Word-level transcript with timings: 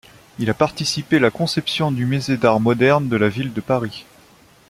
Il 0.39 0.49
a 0.49 0.55
participé 0.55 1.19
la 1.19 1.29
conception 1.29 1.91
du 1.91 2.07
Musée 2.07 2.35
d'art 2.35 2.59
moderne 2.59 3.07
de 3.07 3.17
la 3.17 3.29
ville 3.29 3.53
de 3.53 3.61
Paris. 3.61 4.07